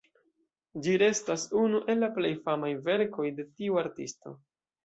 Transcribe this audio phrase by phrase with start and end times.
[0.85, 4.39] Ĝi restas unu el la plej famaj verkoj de tiu artisto.